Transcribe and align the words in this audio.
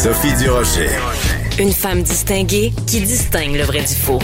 Sophie 0.00 0.32
Durocher. 0.36 0.90
Une 1.58 1.72
femme 1.72 2.04
distinguée 2.04 2.72
qui 2.86 3.00
distingue 3.00 3.56
le 3.56 3.64
vrai 3.64 3.80
du 3.80 3.94
faux. 3.96 4.20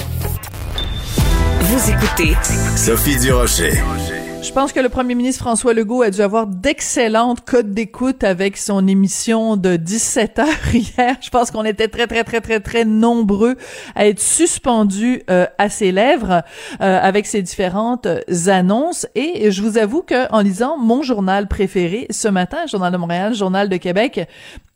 Vous 1.63 1.91
écoutez 1.91 2.37
Sophie 2.77 3.19
Durocher. 3.19 3.73
Je 4.45 4.53
pense 4.53 4.73
que 4.73 4.79
le 4.79 4.91
premier 4.91 5.15
ministre 5.15 5.43
François 5.43 5.73
Legault 5.73 6.03
a 6.03 6.11
dû 6.11 6.21
avoir 6.21 6.47
d'excellentes 6.47 7.41
codes 7.45 7.73
d'écoute 7.73 8.23
avec 8.23 8.57
son 8.57 8.87
émission 8.87 9.57
de 9.57 9.77
17 9.77 10.39
heures 10.39 10.47
hier. 10.75 11.17
Je 11.21 11.31
pense 11.31 11.51
qu'on 11.51 11.65
était 11.65 11.89
très, 11.89 12.07
très, 12.07 12.23
très, 12.25 12.41
très, 12.41 12.61
très 12.61 12.85
nombreux 12.85 13.57
à 13.97 14.07
être 14.07 14.21
suspendus 14.21 15.23
euh, 15.31 15.47
à 15.59 15.71
ses 15.71 15.93
lèvres 15.93 16.45
euh, 16.81 17.01
avec 17.01 17.27
ses 17.27 17.43
différentes 17.43 18.07
annonces. 18.47 19.07
Et 19.15 19.51
je 19.51 19.63
vous 19.63 19.79
avoue 19.79 20.03
que 20.03 20.31
en 20.31 20.41
lisant 20.41 20.77
mon 20.77 21.03
journal 21.03 21.49
préféré 21.49 22.07
ce 22.11 22.29
matin, 22.29 22.59
Journal 22.71 22.93
de 22.93 22.99
Montréal, 22.99 23.35
Journal 23.35 23.71
de 23.71 23.77
Québec, 23.79 24.29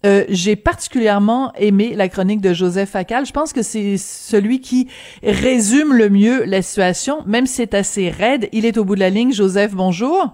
euh, 0.09 0.25
j'ai 0.31 0.57
particulièrement 0.57 1.53
aimé 1.55 1.93
la 1.95 2.09
chronique 2.09 2.41
de 2.41 2.55
Joseph 2.55 2.91
Facal. 2.91 3.27
Je 3.27 3.33
pense 3.33 3.53
que 3.53 3.63
c'est 3.63 3.99
celui 3.99 4.61
qui 4.61 4.89
résume 5.23 5.93
le 5.93 6.09
mieux 6.09 6.45
la 6.45 6.63
situation, 6.63 7.23
même 7.27 7.47
si 7.47 7.57
c'est 7.57 7.75
assez 7.75 8.09
raide. 8.09 8.49
Il 8.53 8.65
est 8.65 8.79
au 8.79 8.85
bout 8.85 8.95
de 8.95 9.01
la 9.01 9.11
ligne. 9.11 9.33
Joseph, 9.33 9.75
bonjour. 9.75 10.33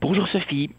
Bonjour 0.00 0.26
Sophie. 0.28 0.70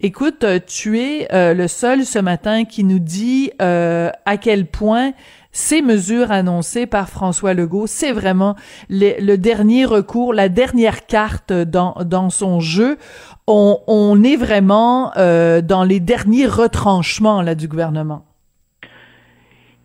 Écoute, 0.00 0.42
euh, 0.42 0.58
tu 0.66 0.98
es 0.98 1.32
euh, 1.32 1.54
le 1.54 1.68
seul 1.68 2.04
ce 2.04 2.18
matin 2.18 2.64
qui 2.64 2.82
nous 2.82 2.98
dit 2.98 3.52
à 3.60 4.36
quel 4.40 4.66
point 4.66 5.12
ces 5.52 5.82
mesures 5.82 6.30
annoncées 6.30 6.86
par 6.86 7.08
François 7.08 7.54
Legault, 7.54 7.86
c'est 7.86 8.12
vraiment 8.12 8.56
le, 8.88 9.36
dernier 9.36 9.84
recours, 9.84 10.32
la 10.32 10.48
dernière 10.48 11.06
carte 11.06 11.52
dans, 11.52 11.96
dans 12.04 12.30
son 12.30 12.60
jeu. 12.60 12.98
On, 13.46 13.78
on 13.86 14.22
est 14.22 14.36
vraiment 14.36 15.12
euh, 15.16 15.60
dans 15.60 15.84
les 15.84 16.00
derniers 16.00 16.46
retranchements 16.46 17.42
là, 17.42 17.54
du 17.54 17.66
gouvernement. 17.68 18.24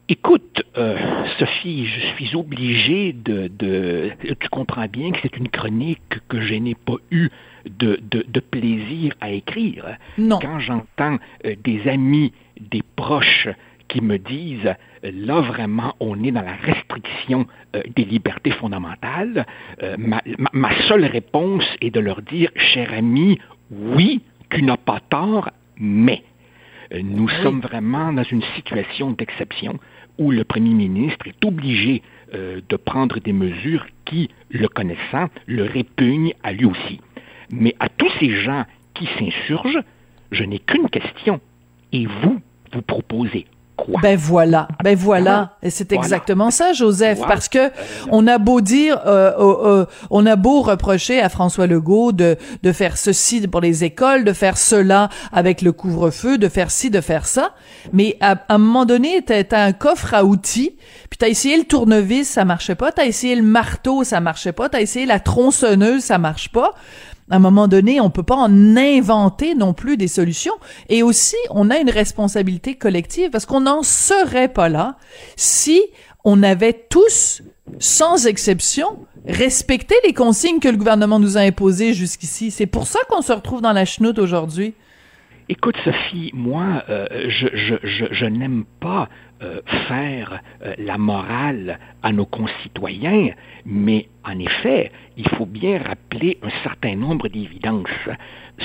Écoute, 0.08 0.62
euh, 0.78 0.98
Sophie, 1.40 1.88
je 1.88 2.00
suis 2.16 2.36
obligé 2.36 3.12
de, 3.12 3.48
de, 3.48 4.12
Tu 4.40 4.50
comprends 4.50 4.86
bien 4.86 5.12
que 5.12 5.18
c'est 5.24 5.36
une 5.36 5.50
chronique 5.50 6.20
que 6.28 6.42
je 6.42 6.54
n'ai 6.54 6.76
pas 6.76 6.98
eu 7.10 7.30
de, 7.68 8.00
de, 8.12 8.24
de, 8.28 8.40
plaisir 8.40 9.14
à 9.20 9.32
écrire. 9.32 9.98
Non. 10.20 10.38
Quand 10.40 10.60
j'entends 10.60 11.18
euh, 11.46 11.56
des 11.64 11.88
amis, 11.90 12.34
des 12.62 12.84
proches 12.96 13.48
qui 13.96 14.02
me 14.02 14.18
disent 14.18 14.76
euh, 15.06 15.12
là 15.14 15.40
vraiment 15.40 15.96
on 16.02 16.22
est 16.24 16.32
dans 16.32 16.42
la 16.42 16.56
restriction 16.56 17.48
euh, 17.76 17.82
des 17.96 18.04
libertés 18.04 18.52
fondamentales, 18.52 19.46
euh, 19.82 19.96
ma, 19.98 20.22
ma, 20.52 20.70
seule 20.88 21.06
réponse 21.06 21.64
est 21.82 21.92
de 21.92 22.02
leur 22.02 22.22
dire, 22.22 22.50
cher 22.56 22.94
ami, 22.94 23.40
oui, 23.72 24.22
tu 24.50 24.64
n'as 24.64 24.78
pas 24.78 25.00
tort, 25.10 25.50
mais 25.78 26.24
nous 27.02 27.30
sommes 27.42 27.62
vraiment 27.62 28.14
dans 28.14 28.24
une 28.24 28.44
situation 28.56 29.12
d'exception 29.12 29.80
où 30.18 30.32
le 30.32 30.44
Premier 30.44 30.74
ministre 30.74 31.28
est 31.28 31.44
obligé 31.44 32.04
de 32.32 32.76
prendre 32.76 33.20
des 33.20 33.34
mesures 33.34 33.86
qui, 34.06 34.30
le 34.50 34.68
connaissant, 34.68 35.30
le 35.48 35.64
répugnent 35.64 36.34
à 36.44 36.54
lui 36.54 36.66
aussi. 36.66 37.02
Mais 37.50 37.76
à 37.80 37.90
tous 37.90 38.10
ces 38.20 38.30
gens 38.44 38.66
qui 38.94 39.08
s'insurgent, 39.18 39.84
je 40.32 40.44
n'ai 40.44 40.60
qu'une 40.60 40.90
question. 40.90 41.42
Et 41.92 42.06
vous, 42.06 42.40
vous 42.72 42.82
proposez 42.84 43.48
ben 44.02 44.18
voilà, 44.18 44.68
ben 44.84 44.96
voilà, 44.96 45.58
et 45.62 45.70
c'est 45.70 45.92
exactement 45.92 46.50
ça, 46.50 46.74
Joseph, 46.74 47.20
parce 47.28 47.50
que 47.50 47.72
on 48.10 48.26
a 48.26 48.38
beau 48.38 48.62
dire, 48.62 49.00
euh, 49.06 49.32
euh, 49.38 49.86
on 50.10 50.26
a 50.26 50.36
beau 50.36 50.62
reprocher 50.62 51.20
à 51.22 51.30
François 51.30 51.68
Legault 51.68 52.12
de 52.12 52.38
de 52.64 52.72
faire 52.72 52.98
ceci 52.98 53.48
pour 53.48 53.62
les 53.62 53.84
écoles, 53.84 54.24
de 54.24 54.34
faire 54.34 54.58
cela 54.58 55.10
avec 55.32 55.62
le 55.62 55.72
couvre-feu, 55.72 56.38
de 56.38 56.48
faire 56.48 56.72
ci, 56.72 56.90
de 56.90 57.02
faire 57.02 57.26
ça, 57.26 57.52
mais 57.92 58.18
à, 58.22 58.38
un 58.50 58.58
moment 58.58 58.86
donné, 58.86 59.22
t'as 59.24 59.44
as 59.52 59.64
un 59.64 59.74
coffre 59.74 60.14
à 60.14 60.24
outils, 60.24 60.76
puis 61.10 61.18
t'as 61.18 61.28
essayé 61.28 61.58
le 61.58 61.66
tournevis, 61.66 62.30
ça 62.30 62.46
marchait 62.46 62.76
pas, 62.76 62.92
t'as 62.92 63.06
essayé 63.06 63.36
le 63.36 63.44
marteau, 63.44 64.04
ça 64.04 64.20
marchait 64.20 64.54
pas, 64.54 64.70
t'as 64.70 64.82
essayé 64.82 65.06
la 65.06 65.20
tronçonneuse, 65.20 66.04
ça 66.04 66.18
marche 66.18 66.50
pas 66.52 66.74
à 67.30 67.38
un 67.38 67.40
moment 67.40 67.68
donné, 67.68 68.00
on 68.00 68.10
peut 68.10 68.24
pas 68.24 68.36
en 68.36 68.78
inventer 68.78 69.56
non 69.56 69.74
plus 69.74 69.98
des 69.98 70.08
solutions. 70.08 70.54
Et 70.90 71.02
aussi, 71.02 71.38
on 71.50 71.70
a 71.72 71.78
une 71.78 71.90
responsabilité 71.90 72.76
collective 72.76 73.32
parce 73.32 73.46
qu'on 73.46 73.62
n'en 73.62 73.82
serait 73.84 74.48
pas 74.48 74.70
là 74.70 74.98
si 75.36 75.82
on 76.24 76.44
avait 76.44 76.74
tous, 76.74 77.42
sans 77.80 78.28
exception, 78.28 79.00
respecté 79.28 79.96
les 80.04 80.14
consignes 80.14 80.60
que 80.60 80.68
le 80.68 80.78
gouvernement 80.78 81.20
nous 81.20 81.38
a 81.38 81.42
imposées 81.42 81.94
jusqu'ici. 81.94 82.52
C'est 82.52 82.68
pour 82.68 82.86
ça 82.86 83.00
qu'on 83.10 83.22
se 83.22 83.34
retrouve 83.34 83.62
dans 83.62 83.74
la 83.74 83.86
chenoute 83.86 84.20
aujourd'hui. 84.20 84.76
Écoute, 85.48 85.76
Sophie, 85.84 86.32
moi, 86.34 86.84
euh, 86.90 87.06
je, 87.28 87.48
je, 87.54 87.76
je, 87.84 88.06
je 88.10 88.26
n'aime 88.26 88.66
pas 88.80 89.10
euh, 89.44 89.62
faire 89.88 90.42
euh, 90.64 90.74
la 90.80 90.98
morale 90.98 91.78
à 92.02 92.12
nos 92.12 92.26
concitoyens, 92.26 93.30
mais 93.64 94.08
en 94.24 94.40
effet, 94.40 94.92
il 95.18 95.30
faut 95.30 95.46
bien 95.46 95.84
rappeler 95.84 96.40
un 96.42 96.50
certain 96.64 96.96
nombre 96.96 97.28
d'évidences. 97.28 98.10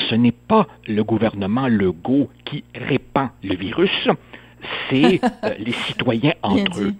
Ce 0.08 0.14
n'est 0.14 0.32
pas 0.32 0.68
le 0.88 1.04
gouvernement 1.04 1.68
Legault 1.68 2.30
qui 2.46 2.64
répand 2.74 3.28
le 3.44 3.56
virus, 3.56 4.08
c'est 4.88 5.20
les 5.58 5.72
citoyens 5.72 6.34
entre 6.42 6.80
eux. 6.80 6.94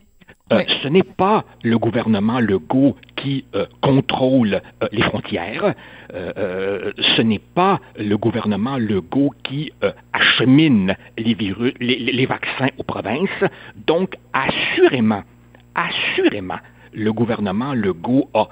Euh, 0.53 0.65
ce 0.83 0.89
n'est 0.89 1.05
pas 1.05 1.45
le 1.63 1.79
gouvernement 1.79 2.41
Legault 2.41 2.97
qui 3.15 3.45
euh, 3.55 3.67
contrôle 3.81 4.61
euh, 4.83 4.89
les 4.91 5.03
frontières. 5.03 5.75
ce 6.13 7.23
n'est 7.23 7.39
pas 7.39 7.81
le 7.97 8.17
gouvernement 8.17 8.77
Legault 8.77 9.33
qui 9.45 9.73
achemine 10.13 10.97
les, 11.17 11.35
virus, 11.35 11.73
les, 11.79 12.27
vaccins 12.27 12.71
aux 12.79 12.83
provinces. 12.83 13.45
Donc, 13.87 14.17
assurément, 14.33 15.23
assurément, 15.77 16.59
le 16.93 17.13
gouvernement 17.13 17.75
Legault 17.75 18.29
a 18.35 18.49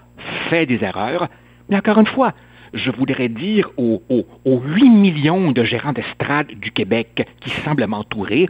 fait 0.48 0.66
des 0.66 0.84
erreurs. 0.84 1.26
Mais 1.68 1.76
encore 1.76 1.98
une 1.98 2.06
fois, 2.06 2.32
je 2.74 2.92
voudrais 2.92 3.28
dire 3.28 3.70
aux, 3.76 4.02
aux, 4.08 4.24
aux 4.44 4.60
8 4.60 4.88
millions 4.88 5.50
de 5.50 5.64
gérants 5.64 5.92
d'estrade 5.92 6.46
du 6.46 6.70
Québec 6.70 7.26
qui 7.40 7.50
semblent 7.50 7.86
m'entourer, 7.88 8.48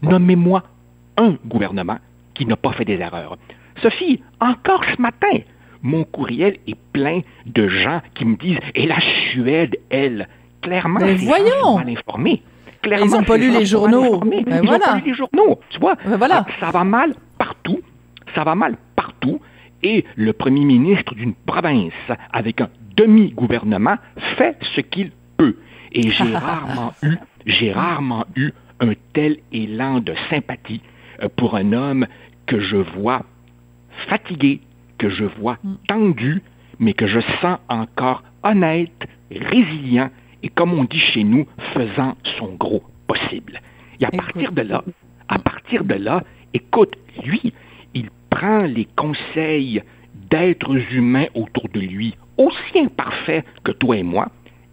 nommez-moi 0.00 0.62
un 1.18 1.36
gouvernement 1.44 1.98
qui 2.36 2.46
n'a 2.46 2.56
pas 2.56 2.72
fait 2.72 2.84
des 2.84 2.98
erreurs. 2.98 3.36
Sophie, 3.82 4.22
encore 4.40 4.82
ce 4.94 5.00
matin, 5.00 5.38
mon 5.82 6.04
courriel 6.04 6.56
est 6.66 6.76
plein 6.92 7.20
de 7.46 7.68
gens 7.68 8.00
qui 8.14 8.24
me 8.24 8.36
disent 8.36 8.58
Et 8.74 8.86
la 8.86 8.98
Suède, 9.30 9.76
elle, 9.90 10.28
clairement, 10.62 11.00
Mais 11.00 11.14
voyons. 11.14 11.76
mal 11.76 11.88
informés. 11.90 12.42
Clairement, 12.82 13.06
ils 13.06 13.12
n'ont 13.12 13.24
pas 13.24 13.36
lu 13.36 13.50
les 13.50 13.66
journaux. 13.66 14.20
Ben 14.20 14.44
ils 14.46 14.70
n'ont 14.70 14.78
pas 14.78 14.96
lu 14.96 15.02
les 15.06 15.14
journaux. 15.14 15.60
Tu 15.70 15.78
vois, 15.80 15.96
ben 16.04 16.16
voilà. 16.16 16.46
ça 16.60 16.70
va 16.70 16.84
mal 16.84 17.14
partout. 17.38 17.80
Ça 18.34 18.44
va 18.44 18.54
mal 18.54 18.76
partout. 18.94 19.40
Et 19.82 20.04
le 20.16 20.32
premier 20.32 20.64
ministre 20.64 21.14
d'une 21.14 21.34
province 21.34 21.92
avec 22.32 22.60
un 22.60 22.68
demi-gouvernement 22.96 23.96
fait 24.36 24.56
ce 24.74 24.80
qu'il 24.80 25.10
peut. 25.36 25.56
Et 25.92 26.10
j'ai 26.10 26.36
rarement 26.36 26.92
eu, 27.02 27.16
j'ai 27.46 27.72
rarement 27.72 28.24
eu 28.36 28.52
un 28.80 28.92
tel 29.12 29.38
élan 29.52 30.00
de 30.00 30.14
sympathie 30.30 30.80
euh, 31.22 31.28
pour 31.34 31.56
un 31.56 31.72
homme 31.72 32.06
que 32.46 32.60
je 32.60 32.76
vois 32.76 33.22
fatigué, 34.08 34.60
que 34.98 35.08
je 35.08 35.24
vois 35.24 35.58
mm. 35.62 35.74
tendu, 35.88 36.42
mais 36.78 36.92
que 36.92 37.06
je 37.06 37.20
sens 37.40 37.58
encore 37.68 38.22
honnête, 38.42 39.08
résilient 39.30 40.10
et, 40.42 40.48
comme 40.48 40.74
on 40.74 40.84
dit 40.84 41.00
chez 41.00 41.24
nous, 41.24 41.46
faisant 41.74 42.16
son 42.38 42.54
gros 42.54 42.82
possible. 43.06 43.60
Et 44.00 44.04
à 44.04 44.10
partir 44.10 44.52
de 44.52 44.62
là, 44.62 44.84
à 45.28 45.38
partir 45.38 45.84
de 45.84 45.94
là, 45.94 46.22
écoute, 46.54 46.94
lui, 47.24 47.52
il 47.94 48.10
prend 48.30 48.62
les 48.62 48.86
conseils 48.96 49.82
d'êtres 50.30 50.76
humains 50.92 51.26
autour 51.34 51.68
de 51.70 51.80
lui, 51.80 52.14
aussi 52.36 52.78
imparfaits 52.78 53.44
que 53.64 53.72
toi 53.72 53.96
et 53.96 54.02
moi. 54.02 54.28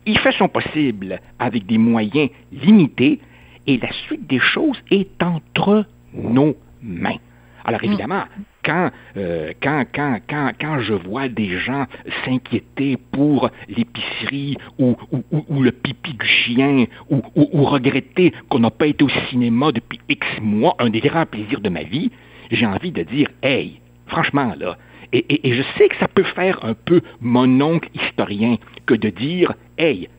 Il 0.06 0.18
fait 0.20 0.34
son 0.34 0.50
possible 0.50 1.20
avec 1.40 1.66
des 1.66 1.78
moyens 1.78 2.30
limités 2.52 3.20
et 3.66 3.78
la 3.78 3.92
suite 4.06 4.28
des 4.28 4.40
choses 4.40 4.78
est 4.92 5.24
entre 5.24 5.86
nos 6.14 6.56
mains. 6.82 7.20
Alors 7.66 7.82
mm. 7.82 7.86
évidemment, 7.86 8.24
quand, 8.64 8.90
euh, 9.18 9.52
quand, 9.62 9.86
quand, 9.94 10.20
quand, 10.30 10.52
quand 10.60 10.80
je 10.80 10.94
vois 10.94 11.28
des 11.28 11.58
gens 11.60 11.86
s'inquiéter 12.26 12.98
pour 12.98 13.50
l'épicerie 13.68 14.58
ou, 14.80 14.96
ou, 15.12 15.46
ou, 15.50 15.64
le 15.64 15.72
pipi 15.72 16.14
du 16.14 16.26
chien 16.26 16.86
ou, 17.10 17.22
ou 17.36 17.64
regretter 17.64 18.34
qu'on 18.50 18.60
n'a 18.60 18.72
pas 18.72 18.88
été 18.88 19.04
au 19.04 19.10
cinéma 19.30 19.72
depuis 19.72 20.00
X 20.10 20.26
mois, 20.42 20.76
un 20.80 20.90
des 20.90 21.02
grands 21.02 21.26
plaisirs 21.26 21.62
de 21.62 21.70
ma 21.70 21.84
vie, 21.84 22.12
j'ai 22.52 22.66
envie 22.66 22.92
de 22.92 23.04
dire, 23.04 23.30
hey, 23.42 23.80
franchement 24.08 24.54
là, 24.58 24.78
et, 25.12 25.26
et, 25.30 25.50
et, 25.50 25.54
je 25.54 25.62
sais 25.78 25.90
que 25.90 25.96
ça 25.98 26.08
peut 26.08 26.24
faire 26.24 26.66
un 26.66 26.74
peu 26.74 27.02
mon 27.22 27.62
oncle 27.62 27.88
historien 27.94 28.58
que 28.88 28.96
de 28.96 29.10
dire, 29.10 29.54
hey, 29.78 30.10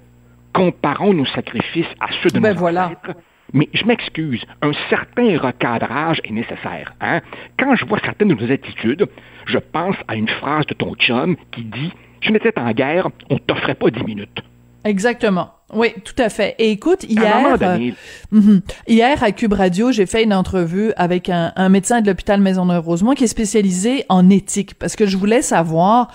comparons 0.53 1.13
nos 1.13 1.27
sacrifices 1.27 1.93
à 2.01 2.07
ceux 2.23 2.31
de 2.31 2.39
ben 2.39 2.53
nos 2.53 2.59
voilà. 2.59 2.87
ancêtres 2.87 3.19
mais 3.55 3.69
je 3.73 3.85
m'excuse, 3.85 4.45
un 4.61 4.73
certain 4.91 5.39
recadrage 5.39 6.21
est 6.25 6.33
nécessaire. 6.33 6.93
Hein? 7.01 7.21
Quand 7.59 7.75
je 7.77 7.87
vois 7.87 8.01
certaines 8.05 8.29
de 8.29 8.35
nos 8.35 8.53
attitudes, 8.53 9.07
je 9.47 9.59
pense 9.59 9.97
à 10.09 10.17
une 10.17 10.29
phrase 10.29 10.67
de 10.67 10.75
ton 10.75 10.95
chum 10.97 11.37
qui 11.53 11.63
dit 11.63 11.93
Je 12.21 12.33
n'étais 12.33 12.53
en 12.59 12.73
guerre, 12.73 13.09
on 13.31 13.39
t'offrait 13.39 13.77
pas 13.77 13.91
dix 13.91 14.05
minutes. 14.05 14.43
Exactement. 14.85 15.51
Oui, 15.73 15.89
tout 16.05 16.15
à 16.19 16.29
fait. 16.29 16.55
Et 16.59 16.71
écoute, 16.71 17.05
hier, 17.05 17.57
euh, 17.61 17.91
mhm. 18.31 18.61
hier 18.87 19.23
à 19.23 19.33
Cube 19.33 19.55
Radio, 19.55 19.93
j'ai 19.93 20.05
fait 20.05 20.23
une 20.23 20.35
entrevue 20.35 20.93
avec 20.97 21.31
un, 21.31 21.69
médecin 21.69 22.01
de 22.01 22.07
l'hôpital 22.07 22.41
Maisonneuve-Rosemont 22.41 23.15
qui 23.15 23.25
est 23.25 23.29
spécialisé 23.29 24.05
en 24.09 24.29
éthique, 24.29 24.75
parce 24.79 24.95
que 24.95 25.07
je 25.07 25.17
voulais 25.17 25.43
savoir 25.43 26.13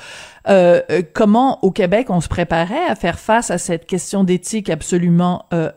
euh, 0.47 0.81
euh, 0.89 1.01
comment 1.13 1.59
au 1.63 1.71
Québec 1.71 2.07
on 2.09 2.21
se 2.21 2.30
préparait 2.30 2.86
à 2.88 2.95
faire 2.95 3.19
face 3.19 3.51
à 3.51 3.57
cette 3.57 3.86
question 3.86 4.24
d'éthique 4.24 4.69
absolument 4.69 5.45
euh, 5.53 5.71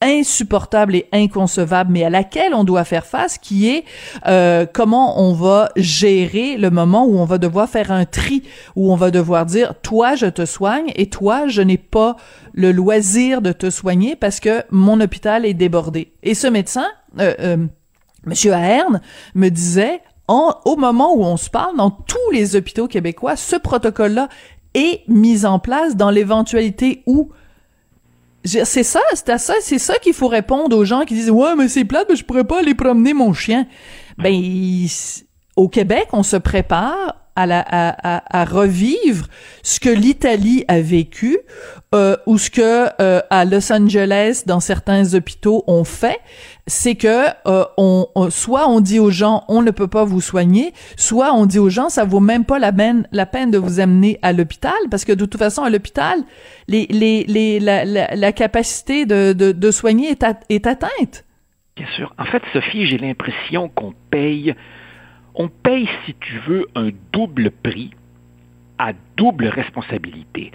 insupportable 0.00 0.96
et 0.96 1.08
inconcevable, 1.12 1.92
mais 1.92 2.04
à 2.04 2.10
laquelle 2.10 2.54
on 2.54 2.64
doit 2.64 2.84
faire 2.84 3.06
face, 3.06 3.38
qui 3.38 3.68
est 3.68 3.84
euh, 4.26 4.66
comment 4.72 5.20
on 5.20 5.32
va 5.32 5.70
gérer 5.76 6.56
le 6.56 6.70
moment 6.70 7.04
où 7.04 7.18
on 7.18 7.24
va 7.24 7.38
devoir 7.38 7.68
faire 7.68 7.90
un 7.90 8.04
tri, 8.04 8.42
où 8.76 8.92
on 8.92 8.96
va 8.96 9.10
devoir 9.10 9.46
dire, 9.46 9.74
toi, 9.82 10.14
je 10.14 10.26
te 10.26 10.44
soigne 10.44 10.92
et 10.94 11.08
toi, 11.08 11.48
je 11.48 11.62
n'ai 11.62 11.78
pas 11.78 12.16
le 12.52 12.72
loisir 12.72 13.42
de 13.42 13.52
te 13.52 13.70
soigner 13.70 14.16
parce 14.16 14.40
que 14.40 14.62
mon 14.70 15.00
hôpital 15.00 15.44
est 15.44 15.54
débordé. 15.54 16.12
Et 16.22 16.34
ce 16.34 16.46
médecin, 16.46 16.86
euh, 17.18 17.34
euh, 17.40 17.66
Monsieur 18.24 18.52
Ahern, 18.52 19.00
me 19.34 19.48
disait, 19.48 20.00
au 20.28 20.76
moment 20.76 21.14
où 21.14 21.24
on 21.24 21.38
se 21.38 21.48
parle, 21.48 21.76
dans 21.76 21.90
tous 21.90 22.30
les 22.32 22.54
hôpitaux 22.54 22.86
québécois, 22.86 23.36
ce 23.36 23.56
protocole-là 23.56 24.28
est 24.74 25.02
mis 25.08 25.46
en 25.46 25.58
place 25.58 25.96
dans 25.96 26.10
l'éventualité 26.10 27.02
où 27.06 27.30
c'est 28.44 28.82
ça, 28.82 29.00
c'est 29.14 29.28
à 29.30 29.38
ça, 29.38 29.54
c'est 29.60 29.78
ça 29.78 29.98
qu'il 29.98 30.14
faut 30.14 30.28
répondre 30.28 30.76
aux 30.76 30.84
gens 30.84 31.04
qui 31.04 31.14
disent 31.14 31.30
ouais 31.30 31.54
mais 31.56 31.68
c'est 31.68 31.84
plate, 31.84 32.06
mais 32.08 32.16
je 32.16 32.24
pourrais 32.24 32.44
pas 32.44 32.60
aller 32.60 32.74
promener 32.74 33.14
mon 33.14 33.32
chien. 33.32 33.66
Ben 34.16 34.34
au 35.56 35.68
Québec, 35.68 36.08
on 36.12 36.22
se 36.22 36.36
prépare 36.36 37.16
à, 37.38 37.46
la, 37.46 37.60
à, 37.60 38.40
à, 38.40 38.44
revivre 38.44 39.28
ce 39.62 39.78
que 39.78 39.88
l'Italie 39.88 40.64
a 40.66 40.80
vécu 40.80 41.38
euh, 41.94 42.16
ou 42.26 42.36
ce 42.36 42.50
que 42.50 42.88
euh, 43.00 43.20
à 43.30 43.44
Los 43.44 43.72
Angeles 43.72 44.42
dans 44.44 44.58
certains 44.58 45.14
hôpitaux 45.14 45.62
on 45.68 45.84
fait, 45.84 46.18
c'est 46.66 46.96
que 46.96 47.26
euh, 47.46 47.64
on, 47.76 48.06
soit 48.30 48.68
on 48.68 48.80
dit 48.80 48.98
aux 48.98 49.10
gens 49.10 49.44
on 49.48 49.62
ne 49.62 49.70
peut 49.70 49.86
pas 49.86 50.04
vous 50.04 50.20
soigner, 50.20 50.72
soit 50.96 51.32
on 51.32 51.46
dit 51.46 51.60
aux 51.60 51.70
gens 51.70 51.88
ça 51.90 52.04
vaut 52.04 52.18
même 52.18 52.44
pas 52.44 52.58
la 52.58 52.72
peine 52.72 53.06
la 53.12 53.24
peine 53.24 53.52
de 53.52 53.58
vous 53.58 53.78
amener 53.78 54.18
à 54.22 54.32
l'hôpital 54.32 54.72
parce 54.90 55.04
que 55.04 55.12
de 55.12 55.24
toute 55.24 55.38
façon 55.38 55.62
à 55.62 55.70
l'hôpital 55.70 56.18
les, 56.66 56.86
les, 56.90 57.22
les 57.28 57.60
la, 57.60 57.84
la, 57.84 58.16
la 58.16 58.32
capacité 58.32 59.06
de, 59.06 59.32
de, 59.32 59.52
de 59.52 59.70
soigner 59.70 60.08
est, 60.10 60.24
est 60.48 60.66
atteinte. 60.66 61.24
Bien 61.76 61.86
sûr. 61.94 62.12
En 62.18 62.24
fait, 62.24 62.42
Sophie, 62.52 62.88
j'ai 62.88 62.98
l'impression 62.98 63.68
qu'on 63.68 63.94
paye 64.10 64.56
on 65.38 65.48
paye, 65.48 65.88
si 66.04 66.14
tu 66.14 66.38
veux, 66.46 66.66
un 66.74 66.90
double 67.12 67.50
prix 67.50 67.90
à 68.76 68.92
double 69.16 69.46
responsabilité. 69.46 70.50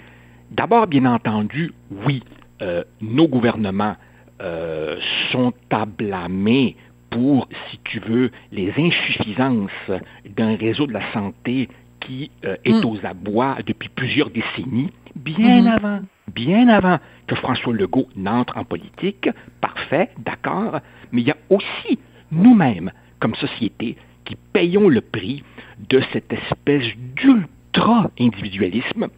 D'abord, 0.50 0.86
bien 0.86 1.06
entendu, 1.06 1.72
oui, 2.06 2.22
euh, 2.62 2.84
nos 3.00 3.26
gouvernements 3.26 3.96
euh, 4.40 4.96
sont 5.32 5.52
à 5.70 5.86
blâmer 5.86 6.76
pour, 7.10 7.48
si 7.70 7.78
tu 7.84 7.98
veux, 8.00 8.30
les 8.52 8.72
insuffisances 8.76 9.70
d'un 10.36 10.56
réseau 10.56 10.86
de 10.86 10.92
la 10.92 11.12
santé 11.12 11.68
qui 12.00 12.30
euh, 12.44 12.56
est 12.64 12.84
mm. 12.84 12.86
aux 12.86 12.98
abois 13.04 13.56
depuis 13.66 13.88
plusieurs 13.88 14.30
décennies, 14.30 14.90
bien 15.16 15.62
mm-hmm. 15.62 15.76
avant, 15.76 16.00
bien 16.32 16.68
avant 16.68 16.98
que 17.26 17.34
François 17.36 17.72
Legault 17.72 18.08
n'entre 18.16 18.58
en 18.58 18.64
politique. 18.64 19.30
Parfait, 19.60 20.10
d'accord, 20.18 20.80
mais 21.10 21.22
il 21.22 21.28
y 21.28 21.30
a 21.30 21.36
aussi 21.48 21.98
nous-mêmes, 22.30 22.92
comme 23.18 23.34
société, 23.36 23.96
qui 24.24 24.36
payons 24.52 24.88
le 24.88 25.00
prix 25.00 25.42
de 25.88 26.00
cette 26.12 26.32
espèce 26.32 26.86
d'ultra-individualisme 27.16 29.08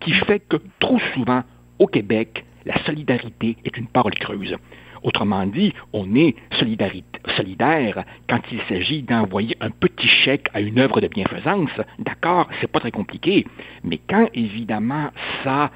qui 0.00 0.12
fait 0.12 0.40
que 0.40 0.56
trop 0.78 0.98
souvent, 1.14 1.42
au 1.78 1.86
Québec, 1.86 2.44
la 2.64 2.82
solidarité 2.84 3.56
est 3.64 3.76
une 3.76 3.86
parole 3.88 4.14
creuse. 4.14 4.56
Autrement 5.02 5.46
dit, 5.46 5.72
on 5.92 6.14
est 6.14 6.36
solidaire 6.58 8.04
quand 8.28 8.40
il 8.52 8.60
s'agit 8.68 9.02
d'envoyer 9.02 9.56
un 9.60 9.70
petit 9.70 10.06
chèque 10.06 10.48
à 10.54 10.60
une 10.60 10.78
œuvre 10.78 11.00
de 11.00 11.08
bienfaisance. 11.08 11.70
D'accord, 11.98 12.48
c'est 12.60 12.70
pas 12.70 12.78
très 12.78 12.92
compliqué. 12.92 13.44
Mais 13.82 13.98
quand, 14.08 14.28
évidemment, 14.32 15.10
ça 15.42 15.72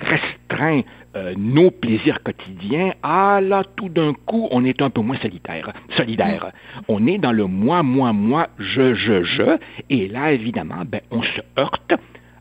restreint 0.00 0.82
euh, 1.16 1.34
nos 1.36 1.70
plaisirs 1.70 2.22
quotidiens, 2.22 2.92
ah 3.02 3.40
là, 3.42 3.64
tout 3.76 3.88
d'un 3.88 4.12
coup, 4.12 4.48
on 4.50 4.64
est 4.64 4.80
un 4.82 4.90
peu 4.90 5.00
moins 5.00 5.18
solitaire, 5.18 5.72
solidaire. 5.96 6.52
On 6.88 7.06
est 7.06 7.18
dans 7.18 7.32
le 7.32 7.46
moi, 7.46 7.82
moi, 7.82 8.12
moi, 8.12 8.48
je, 8.58 8.94
je, 8.94 9.22
je, 9.22 9.58
et 9.88 10.08
là, 10.08 10.32
évidemment, 10.32 10.84
ben, 10.86 11.00
on 11.10 11.22
se 11.22 11.40
heurte 11.58 11.94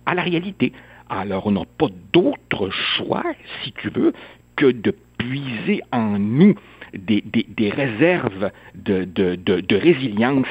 à 0.06 0.14
la 0.14 0.22
réalité. 0.22 0.74
Alors, 1.10 1.48
on 1.48 1.52
n'a 1.52 1.66
pas 1.78 1.88
d'autre 2.14 2.70
choix, 2.70 3.24
si 3.64 3.72
tu 3.74 3.90
veux, 3.90 4.14
que 4.56 4.68
de 4.72 4.94
puiser 5.18 5.82
en 5.92 6.20
nous 6.20 6.56
des, 6.94 7.22
des, 7.22 7.70
réserves 7.70 8.52
de, 8.76 9.04
de, 9.04 9.36
de, 9.36 9.76
résilience 9.76 10.48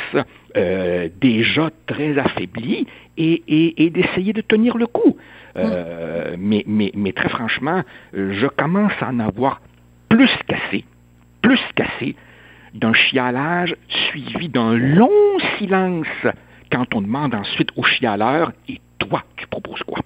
euh, 0.56 1.08
déjà 1.20 1.70
très 1.87 2.19
affaiblies 2.19 2.87
et, 3.17 3.43
et, 3.49 3.85
et 3.85 3.90
d'essayer 3.90 4.32
de 4.32 4.40
tenir 4.40 4.76
le 4.76 4.87
coup. 4.87 5.17
Euh, 5.56 6.37
mais, 6.38 6.64
mais, 6.67 6.93
mais 6.94 7.12
très 7.12 7.29
franchement, 7.29 7.82
je 8.12 8.46
commence 8.46 8.93
à 9.00 9.08
en 9.08 9.19
avoir 9.19 9.61
plus 10.08 10.31
qu'assez, 10.46 10.85
plus 11.43 11.61
qu'assez 11.75 12.14
d'un 12.75 12.93
chialage 12.93 13.75
suivi 13.88 14.49
d'un 14.49 14.75
long 14.75 15.38
silence 15.58 16.06
quand 16.70 16.94
on 16.94 17.02
demande 17.02 17.35
ensuite 17.35 17.70
au 17.76 17.82
chialeur 17.82 18.52
Et 18.69 18.81
toi, 18.99 19.25
tu 19.37 19.46
proposes 19.46 19.82
quoi? 19.82 20.00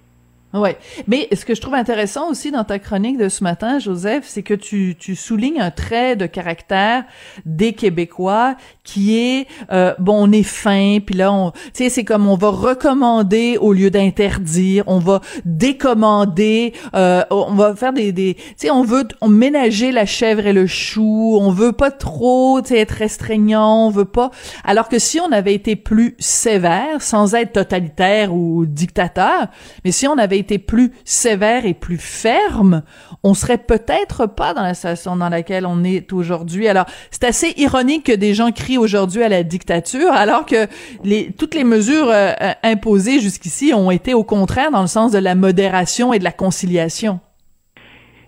Ouais, 0.55 0.77
mais 1.07 1.29
ce 1.33 1.47
que 1.47 1.55
je 1.55 1.63
trouve 1.63 1.75
intéressant 1.75 2.29
aussi 2.29 2.51
dans 2.51 2.65
ta 2.65 2.79
chronique 2.79 3.17
de 3.17 3.31
ce 3.31 3.43
matin, 3.43 3.79
Joseph, 3.79 4.25
c'est 4.27 4.43
que 4.43 4.53
tu, 4.53 4.97
tu 4.99 5.17
soulignes 5.17 5.63
un 5.63 5.71
trait 5.71 6.15
de 6.15 6.27
caractère 6.27 7.05
des 7.47 7.73
Québécois 7.73 8.57
qui 8.85 9.19
est 9.19 9.47
euh, 9.73 9.95
bon, 9.99 10.29
on 10.29 10.33
est 10.33 10.43
fin, 10.43 10.99
puis 11.05 11.15
là, 11.15 11.33
on, 11.33 11.53
tu 11.53 11.59
sais, 11.73 11.89
c'est 11.89 12.05
comme 12.05 12.29
on 12.29 12.37
va 12.37 12.51
recommander 12.51 13.57
au 13.59 13.73
lieu 13.73 13.91
d'interdire, 13.91 14.85
on 14.89 14.99
va 14.99 15.23
décommander, 15.47 16.75
euh, 16.95 17.25
on 17.31 17.55
va 17.55 17.75
faire 17.75 17.95
des, 17.95 18.13
des 18.13 18.35
tu 18.35 18.43
sais, 18.57 18.71
on 18.71 18.83
veut 18.83 19.09
on 19.23 19.29
ménager 19.29 19.91
la 19.91 20.05
chèvre 20.05 20.47
et 20.47 20.53
le 20.53 20.67
chou, 20.67 21.39
on 21.41 21.51
veut 21.51 21.73
pas 21.73 21.91
trop, 21.91 22.61
tu 22.61 22.69
sais, 22.69 22.79
être 22.79 22.91
restreignant, 22.91 23.87
on 23.87 23.91
veut 23.91 24.05
pas. 24.05 24.31
Alors 24.65 24.91
que 24.91 24.99
si 24.99 25.19
on 25.19 25.33
avait 25.33 25.55
été 25.55 25.77
plus 25.77 26.15
sévère, 26.19 27.01
sans 27.01 27.35
être 27.35 27.53
totalitaire 27.53 28.35
ou 28.35 28.67
dictateur, 28.67 29.47
mais 29.85 29.93
si 29.93 30.07
on 30.07 30.19
avait 30.19 30.42
été 30.43 30.59
plus 30.59 30.93
sévère 31.05 31.65
et 31.67 31.75
plus 31.75 31.99
ferme, 31.99 32.83
on 33.23 33.35
serait 33.35 33.59
peut-être 33.59 34.27
pas 34.27 34.55
dans 34.55 34.63
la 34.63 34.75
situation 34.75 35.17
dans 35.17 35.29
laquelle 35.29 35.67
on 35.67 35.85
est 35.85 36.13
aujourd'hui. 36.13 36.69
Alors, 36.69 36.87
c'est 37.11 37.25
assez 37.25 37.55
ironique 37.57 38.07
que 38.07 38.13
des 38.13 38.35
gens 38.35 38.53
crient 38.53 38.79
aujourd'hui 38.79 39.23
à 39.23 39.29
la 39.29 39.43
dictature, 39.43 40.13
alors 40.13 40.45
que 40.45 40.67
les, 41.05 41.33
toutes 41.33 41.55
les 41.55 41.65
mesures 41.65 42.09
euh, 42.09 42.33
euh, 42.41 42.53
imposées 42.63 43.21
jusqu'ici 43.21 43.73
ont 43.75 43.91
été 43.91 44.15
au 44.15 44.25
contraire 44.25 44.71
dans 44.71 44.83
le 44.83 44.87
sens 44.89 45.13
de 45.13 45.19
la 45.19 45.35
modération 45.35 46.13
et 46.13 46.19
de 46.19 46.25
la 46.25 46.33
conciliation. 46.33 47.21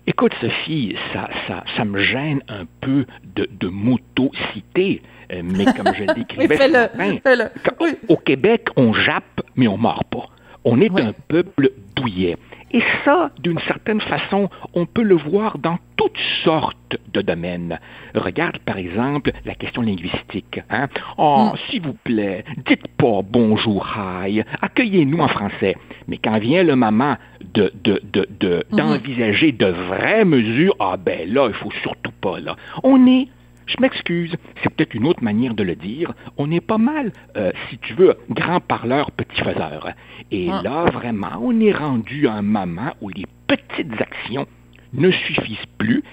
Écoute, 0.07 0.33
Sophie, 0.39 0.95
ça, 1.13 1.29
ça, 1.47 1.63
ça 1.75 1.83
me 1.83 1.99
gêne 1.99 2.41
un 2.47 2.65
peu 2.79 3.05
de, 3.35 3.49
de 3.59 3.67
euh, 5.33 5.41
mais 5.43 5.65
comme 5.65 5.93
je 5.95 6.03
l'écrivais 6.15 6.57
oui, 7.81 7.95
au 8.07 8.17
Québec, 8.17 8.67
on 8.75 8.93
jappe, 8.93 9.41
mais 9.55 9.67
on 9.67 9.77
mord 9.77 10.05
pas. 10.05 10.27
On 10.65 10.81
est 10.81 10.99
un 10.99 11.13
peuple 11.27 11.69
douillet. 11.95 12.37
Et 12.71 12.81
ça, 13.05 13.29
d'une 13.39 13.59
certaine 13.59 14.01
façon, 14.01 14.49
on 14.73 14.85
peut 14.87 15.03
le 15.03 15.15
voir 15.15 15.59
dans 15.59 15.77
toutes 15.95 16.17
sortes 16.43 16.97
de 17.13 17.21
domaines. 17.21 17.79
Regarde 18.15 18.57
par 18.57 18.77
exemple 18.77 19.31
la 19.45 19.53
question 19.53 19.83
linguistique. 19.83 20.59
Hein? 20.69 20.87
Oh, 21.17 21.51
mm. 21.53 21.57
s'il 21.69 21.83
vous 21.83 21.93
plaît, 21.93 22.43
dites 22.67 22.87
pas 22.97 23.21
bonjour, 23.23 23.87
hi, 23.95 24.41
accueillez-nous 24.61 25.19
en 25.19 25.27
français. 25.27 25.75
Mais 26.07 26.17
quand 26.17 26.37
vient 26.39 26.63
le 26.63 26.75
moment 26.75 27.15
de, 27.53 27.71
d'envisager 28.71 29.51
de, 29.51 29.67
vraies 29.67 30.25
mesures, 30.25 30.75
ah 30.79 30.97
ben 30.97 31.31
là, 31.31 31.47
il 31.47 31.53
faut 31.53 31.71
surtout 31.83 32.11
pas 32.19 32.39
là. 32.39 32.55
On 32.83 33.05
est 33.07 33.27
je 33.65 33.77
m'excuse, 33.79 34.35
c'est 34.61 34.73
peut-être 34.73 34.93
une 34.93 35.07
autre 35.07 35.23
manière 35.23 35.53
de 35.53 35.63
le 35.63 35.75
dire. 35.75 36.13
On 36.37 36.51
est 36.51 36.61
pas 36.61 36.77
mal, 36.77 37.11
euh, 37.35 37.51
si 37.69 37.77
tu 37.79 37.93
veux, 37.93 38.15
grand 38.29 38.59
parleur, 38.59 39.11
petit 39.11 39.41
faiseur. 39.41 39.89
Et 40.31 40.49
ah. 40.51 40.61
là, 40.63 40.85
vraiment, 40.91 41.39
on 41.41 41.59
est 41.59 41.71
rendu 41.71 42.27
à 42.27 42.33
un 42.33 42.41
moment 42.41 42.93
où 43.01 43.09
les 43.09 43.25
petites 43.47 43.99
actions 43.99 44.47
ne 44.93 45.11
suffisent 45.11 45.65
plus 45.77 46.03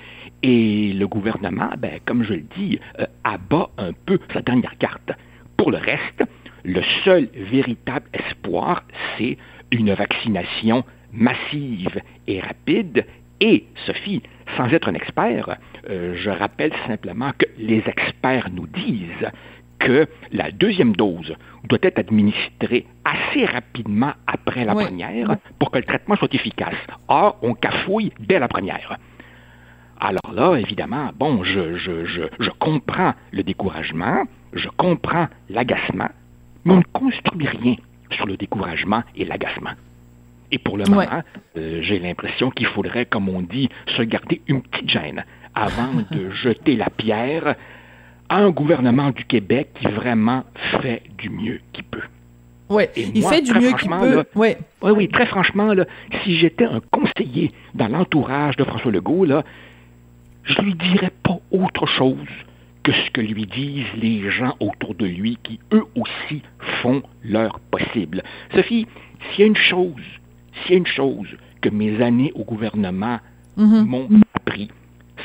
et 0.42 0.92
le 0.92 1.06
gouvernement, 1.06 1.70
ben, 1.78 2.00
comme 2.04 2.24
je 2.24 2.34
le 2.34 2.44
dis, 2.56 2.80
euh, 2.98 3.06
abat 3.22 3.70
un 3.78 3.92
peu 3.92 4.18
sa 4.32 4.40
dernière 4.40 4.76
carte. 4.78 5.12
Pour 5.56 5.70
le 5.70 5.78
reste, 5.78 6.24
le 6.64 6.82
seul 7.04 7.28
véritable 7.34 8.06
espoir, 8.12 8.82
c'est 9.16 9.38
une 9.70 9.92
vaccination 9.94 10.84
massive 11.12 12.00
et 12.26 12.40
rapide. 12.40 13.06
Et, 13.40 13.66
Sophie, 13.86 14.22
sans 14.56 14.68
être 14.72 14.88
un 14.88 14.94
expert, 14.94 15.56
euh, 15.88 16.14
je 16.16 16.30
rappelle 16.30 16.72
simplement 16.86 17.32
que 17.36 17.46
les 17.58 17.82
experts 17.86 18.48
nous 18.52 18.66
disent 18.66 19.30
que 19.78 20.06
la 20.30 20.50
deuxième 20.50 20.94
dose 20.94 21.34
doit 21.64 21.78
être 21.82 21.98
administrée 21.98 22.86
assez 23.04 23.44
rapidement 23.44 24.12
après 24.26 24.64
la 24.64 24.74
première 24.74 25.36
pour 25.58 25.70
que 25.70 25.78
le 25.78 25.84
traitement 25.84 26.16
soit 26.16 26.32
efficace. 26.34 26.76
Or, 27.08 27.36
on 27.42 27.54
cafouille 27.54 28.12
dès 28.20 28.38
la 28.38 28.48
première. 28.48 28.96
Alors 30.00 30.32
là, 30.32 30.56
évidemment, 30.56 31.10
bon, 31.16 31.42
je, 31.42 31.76
je, 31.76 32.04
je, 32.04 32.22
je 32.38 32.50
comprends 32.58 33.14
le 33.32 33.42
découragement, 33.42 34.24
je 34.52 34.68
comprends 34.76 35.28
l'agacement, 35.48 36.10
mais 36.64 36.74
on 36.74 36.78
ne 36.78 36.82
construit 36.92 37.46
rien 37.46 37.76
sur 38.10 38.26
le 38.26 38.36
découragement 38.36 39.02
et 39.16 39.24
l'agacement. 39.24 39.72
Et 40.52 40.58
pour 40.58 40.76
le 40.76 40.84
moment, 40.84 41.22
euh, 41.56 41.80
j'ai 41.80 41.98
l'impression 41.98 42.50
qu'il 42.50 42.66
faudrait, 42.66 43.06
comme 43.06 43.28
on 43.30 43.40
dit, 43.40 43.70
se 43.96 44.02
garder 44.02 44.42
une 44.46 44.62
petite 44.62 44.90
gêne 44.90 45.24
avant 45.54 45.94
de 46.10 46.30
jeter 46.30 46.76
la 46.76 46.90
pierre 46.90 47.56
à 48.28 48.36
un 48.36 48.50
gouvernement 48.50 49.10
du 49.10 49.24
Québec 49.24 49.70
qui 49.80 49.86
vraiment 49.88 50.44
fait 50.80 51.02
du 51.18 51.30
mieux 51.30 51.60
qu'il 51.72 51.84
peut. 51.84 52.02
Oui, 52.68 52.84
il 52.96 53.22
fait 53.22 53.42
du 53.42 53.52
mieux 53.52 53.72
qu'il 53.72 53.90
peut. 53.90 54.24
oui. 54.34 54.54
oui, 54.82 54.90
oui, 54.92 55.08
très 55.08 55.26
franchement, 55.26 55.74
là, 55.74 55.84
si 56.22 56.36
j'étais 56.36 56.64
un 56.64 56.80
conseiller 56.90 57.50
dans 57.74 57.88
l'entourage 57.88 58.56
de 58.56 58.64
François 58.64 58.92
Legault, 58.92 59.24
là, 59.24 59.44
je 60.44 60.60
lui 60.60 60.74
dirais 60.74 61.12
pas 61.22 61.38
autre 61.50 61.86
chose 61.86 62.16
que 62.82 62.92
ce 62.92 63.10
que 63.10 63.20
lui 63.20 63.46
disent 63.46 63.92
les 63.96 64.30
gens 64.30 64.54
autour 64.60 64.94
de 64.94 65.06
lui 65.06 65.38
qui, 65.42 65.60
eux 65.72 65.84
aussi, 65.94 66.42
font 66.82 67.02
leur 67.22 67.60
possible. 67.60 68.22
Sophie, 68.54 68.86
s'il 69.30 69.40
y 69.40 69.42
a 69.44 69.46
une 69.46 69.56
chose, 69.56 70.02
s'il 70.62 70.72
y 70.72 70.74
a 70.74 70.78
une 70.78 70.86
chose 70.86 71.28
que 71.60 71.68
mes 71.68 72.02
années 72.02 72.32
au 72.34 72.44
gouvernement 72.44 73.18
mhm. 73.56 73.84
m'ont 73.84 74.08
appris, 74.34 74.68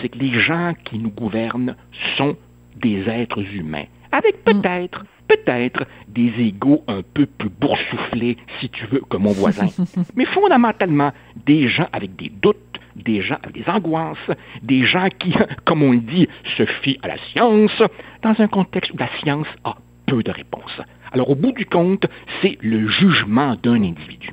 c'est 0.01 0.09
que 0.09 0.17
les 0.17 0.39
gens 0.39 0.73
qui 0.85 0.99
nous 0.99 1.09
gouvernent 1.09 1.75
sont 2.17 2.35
des 2.75 3.09
êtres 3.09 3.43
humains, 3.55 3.85
avec 4.11 4.35
mhm. 4.45 4.61
peut-être, 4.61 5.05
peut-être 5.27 5.85
des 6.07 6.31
égaux 6.39 6.83
un 6.87 7.01
peu 7.01 7.25
plus 7.25 7.49
boursouflés, 7.49 8.37
si 8.59 8.69
tu 8.69 8.85
veux, 8.87 9.01
que 9.09 9.17
mon 9.17 9.31
voisin, 9.31 9.67
mais 10.15 10.25
fondamentalement 10.25 11.11
des 11.45 11.67
gens 11.67 11.87
avec 11.91 12.15
des 12.15 12.29
doutes, 12.29 12.57
des 12.95 13.21
gens 13.21 13.37
avec 13.43 13.63
des 13.63 13.69
angoisses, 13.69 14.31
des 14.63 14.85
gens 14.85 15.07
qui, 15.19 15.33
comme 15.65 15.83
on 15.83 15.91
le 15.91 15.99
dit, 15.99 16.27
se 16.57 16.65
fient 16.65 16.99
à 17.01 17.09
la 17.09 17.17
science, 17.31 17.81
dans 18.21 18.35
un 18.39 18.47
contexte 18.47 18.91
où 18.93 18.97
la 18.97 19.09
science 19.19 19.47
a 19.63 19.75
peu 20.05 20.23
de 20.23 20.31
réponses. 20.31 20.81
Alors, 21.11 21.29
au 21.29 21.35
bout 21.35 21.51
du 21.51 21.65
compte, 21.65 22.05
c'est 22.41 22.57
le 22.61 22.87
jugement 22.87 23.55
d'un 23.61 23.75
individu. 23.75 24.29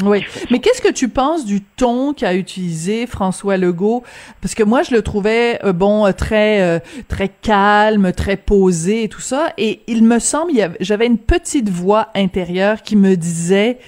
Oui, 0.00 0.24
mais 0.50 0.58
qu'est-ce 0.58 0.80
que 0.80 0.92
tu 0.92 1.08
penses 1.08 1.44
du 1.44 1.60
ton 1.60 2.14
qu'a 2.14 2.34
utilisé 2.34 3.06
François 3.06 3.58
Legault? 3.58 4.02
Parce 4.40 4.54
que 4.54 4.62
moi, 4.62 4.82
je 4.82 4.94
le 4.94 5.02
trouvais 5.02 5.62
euh, 5.64 5.74
bon, 5.74 6.06
euh, 6.06 6.12
très 6.12 6.62
euh, 6.62 6.78
très 7.08 7.28
calme, 7.28 8.12
très 8.12 8.38
posé 8.38 9.04
et 9.04 9.08
tout 9.08 9.20
ça. 9.20 9.52
Et 9.58 9.80
il 9.88 10.02
me 10.02 10.18
semble, 10.18 10.52
j'avais 10.80 11.06
une 11.06 11.18
petite 11.18 11.68
voix 11.68 12.08
intérieure 12.14 12.82
qui 12.82 12.96
me 12.96 13.16
disait 13.16 13.78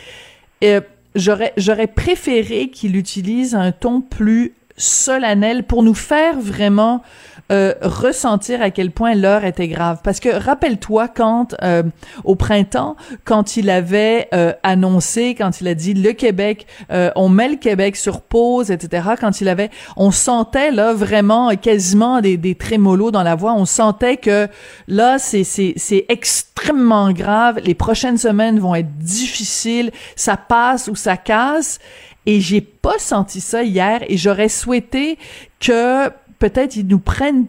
j'aurais 1.14 1.52
j'aurais 1.56 1.86
préféré 1.86 2.68
qu'il 2.68 2.96
utilise 2.96 3.54
un 3.54 3.72
ton 3.72 4.00
plus 4.02 4.54
solennel 4.76 5.64
pour 5.64 5.82
nous 5.82 5.94
faire 5.94 6.38
vraiment 6.38 7.02
euh, 7.52 7.74
ressentir 7.82 8.62
à 8.62 8.70
quel 8.70 8.90
point 8.90 9.14
l'heure 9.14 9.44
était 9.44 9.68
grave. 9.68 9.98
Parce 10.02 10.18
que 10.18 10.30
rappelle-toi 10.30 11.08
quand 11.08 11.54
euh, 11.62 11.82
au 12.24 12.36
printemps, 12.36 12.96
quand 13.24 13.58
il 13.58 13.68
avait 13.68 14.28
euh, 14.32 14.54
annoncé, 14.62 15.34
quand 15.36 15.60
il 15.60 15.68
a 15.68 15.74
dit 15.74 15.92
le 15.92 16.12
Québec, 16.12 16.66
on 17.16 17.28
met 17.28 17.50
le 17.50 17.56
Québec 17.56 17.96
sur 17.96 18.22
pause, 18.22 18.70
etc. 18.70 19.10
Quand 19.20 19.42
il 19.42 19.48
avait, 19.48 19.70
on 19.98 20.10
sentait 20.10 20.70
là 20.70 20.94
vraiment 20.94 21.54
quasiment 21.54 22.22
des, 22.22 22.38
des 22.38 22.54
trémolos 22.54 23.10
dans 23.10 23.22
la 23.22 23.34
voix. 23.34 23.52
On 23.52 23.66
sentait 23.66 24.16
que 24.16 24.48
là 24.88 25.18
c'est 25.18 25.44
c'est 25.44 25.74
c'est 25.76 26.06
extrêmement 26.08 27.12
grave. 27.12 27.60
Les 27.62 27.74
prochaines 27.74 28.18
semaines 28.18 28.58
vont 28.58 28.74
être 28.74 28.96
difficiles. 28.96 29.90
Ça 30.16 30.38
passe 30.38 30.88
ou 30.88 30.94
ça 30.94 31.18
casse. 31.18 31.78
Et 32.26 32.40
j'ai 32.40 32.60
pas 32.60 32.98
senti 32.98 33.40
ça 33.40 33.62
hier 33.62 34.02
et 34.08 34.16
j'aurais 34.16 34.48
souhaité 34.48 35.18
que 35.60 36.08
peut-être 36.38 36.76
ils 36.76 36.86
nous 36.86 36.98
prennent 36.98 37.46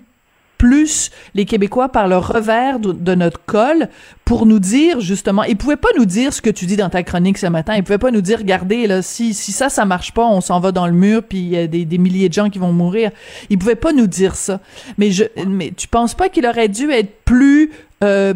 plus 0.57 1.11
les 1.33 1.45
Québécois 1.45 1.89
par 1.89 2.07
le 2.07 2.17
revers 2.17 2.79
de, 2.79 3.15
notre 3.15 3.43
col 3.45 3.89
pour 4.23 4.45
nous 4.45 4.59
dire 4.59 4.99
justement, 4.99 5.43
ils 5.43 5.57
pouvaient 5.57 5.75
pas 5.75 5.89
nous 5.97 6.05
dire 6.05 6.33
ce 6.33 6.41
que 6.41 6.49
tu 6.49 6.65
dis 6.65 6.77
dans 6.77 6.89
ta 6.89 7.03
chronique 7.03 7.37
ce 7.37 7.47
matin, 7.47 7.75
ils 7.75 7.83
pouvaient 7.83 7.97
pas 7.97 8.11
nous 8.11 8.21
dire 8.21 8.39
regardez 8.39 8.87
là 8.87 9.01
si 9.01 9.33
si 9.33 9.51
ça 9.51 9.69
ça 9.69 9.85
marche 9.85 10.13
pas, 10.13 10.25
on 10.25 10.41
s'en 10.41 10.59
va 10.59 10.71
dans 10.71 10.87
le 10.87 10.93
mur 10.93 11.23
puis 11.23 11.39
il 11.39 11.49
y 11.49 11.57
a 11.57 11.67
des, 11.67 11.97
milliers 11.97 12.29
de 12.29 12.33
gens 12.33 12.49
qui 12.49 12.59
vont 12.59 12.71
mourir. 12.71 13.11
Ils 13.49 13.57
pouvaient 13.57 13.75
pas 13.75 13.93
nous 13.93 14.07
dire 14.07 14.35
ça. 14.35 14.59
Mais 14.97 15.11
je 15.11 15.25
mais 15.45 15.71
tu 15.75 15.87
penses 15.87 16.15
pas 16.15 16.29
qu'il 16.29 16.45
aurait 16.45 16.69
dû 16.69 16.89
être 16.91 17.23
plus 17.25 17.71
euh, 18.03 18.33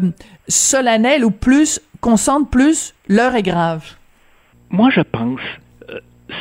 solennel 0.48 1.24
ou 1.24 1.30
plus 1.30 1.80
qu'on 2.00 2.16
sente 2.16 2.50
plus 2.50 2.94
l'heure 3.08 3.34
est 3.34 3.42
grave? 3.42 3.84
Moi 4.70 4.90
je 4.90 5.00
pense 5.00 5.40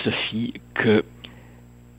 Sophie 0.04 0.54
que 0.76 1.04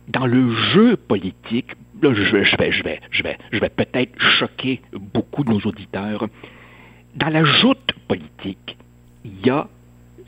dans 0.09 0.26
le 0.26 0.54
jeu 0.73 0.97
politique, 0.97 1.73
là, 2.02 2.12
je, 2.12 2.23
vais, 2.23 2.44
je 2.44 2.56
vais, 2.56 2.73
je 2.73 2.82
vais, 2.82 3.00
je 3.11 3.23
vais, 3.23 3.38
je 3.52 3.59
vais 3.61 3.68
peut-être 3.68 4.20
choquer 4.38 4.80
beaucoup 4.92 5.44
de 5.44 5.50
nos 5.50 5.61
auditeurs. 5.61 6.26
Dans 7.14 7.28
la 7.28 7.44
joute 7.44 7.92
politique, 8.09 8.76
il 9.25 9.47
y 9.47 9.50
a 9.50 9.68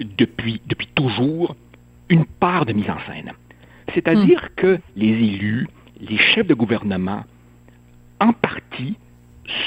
depuis, 0.00 0.60
depuis 0.66 0.88
toujours 0.88 1.56
une 2.08 2.24
part 2.24 2.66
de 2.66 2.72
mise 2.72 2.90
en 2.90 2.98
scène. 3.06 3.32
C'est-à-dire 3.94 4.44
hmm. 4.44 4.54
que 4.56 4.78
les 4.96 5.08
élus, 5.08 5.68
les 6.00 6.18
chefs 6.18 6.46
de 6.46 6.54
gouvernement, 6.54 7.24
en 8.20 8.32
partie, 8.32 8.96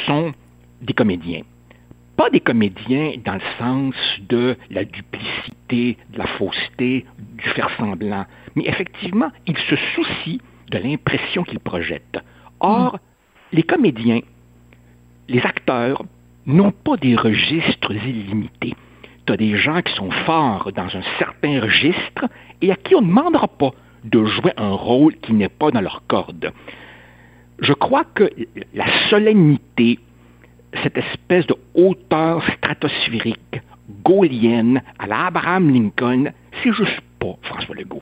sont 0.06 0.34
des 0.82 0.94
comédiens. 0.94 1.42
Pas 2.16 2.30
des 2.30 2.40
comédiens 2.40 3.14
dans 3.24 3.34
le 3.34 3.42
sens 3.60 3.96
de 4.30 4.56
la 4.70 4.86
duplicité, 4.86 5.55
de 5.70 6.18
la 6.18 6.28
fausseté, 6.28 7.06
du 7.18 7.50
faire 7.50 7.70
semblant, 7.78 8.26
mais 8.56 8.64
effectivement, 8.68 9.32
ils 9.48 9.58
se 9.58 9.76
soucient 9.96 10.40
de 10.72 10.78
l'impression 10.78 11.44
qu'ils 11.44 11.60
projettent. 11.60 12.20
Or, 12.60 13.00
les 13.52 13.64
comédiens, 13.64 14.22
les 15.28 15.42
acteurs, 15.42 16.04
n'ont 16.46 16.72
pas 16.72 16.98
des 16.98 17.16
registres 17.16 17.92
illimités. 17.92 18.76
Tu 19.26 19.34
as 19.34 19.38
des 19.38 19.58
gens 19.58 19.82
qui 19.82 19.94
sont 19.96 20.12
forts 20.12 20.72
dans 20.74 20.96
un 20.96 21.02
certain 21.18 21.60
registre 21.60 22.26
et 22.62 22.72
à 22.72 22.76
qui 22.76 22.96
on 22.96 23.02
ne 23.02 23.08
demandera 23.08 23.48
pas 23.48 23.72
de 24.04 24.24
jouer 24.24 24.52
un 24.58 24.72
rôle 24.74 25.16
qui 25.16 25.34
n'est 25.34 25.50
pas 25.50 25.72
dans 25.72 25.82
leur 25.82 26.04
corde. 26.08 26.54
Je 27.60 27.74
crois 27.74 28.04
que 28.04 28.30
la 28.74 28.86
solennité, 29.10 30.00
cette 30.84 30.98
espèce 30.98 31.48
de 31.48 31.56
hauteur 31.74 32.44
stratosphérique, 32.58 33.62
gaulienne, 34.04 34.82
à 35.00 35.08
la 35.08 35.28
Abraham 35.28 35.74
Lincoln, 35.74 36.32
c'est 36.64 36.74
juste 36.74 37.02
pas 37.20 37.36
François 37.44 37.76
Legault. 37.76 38.02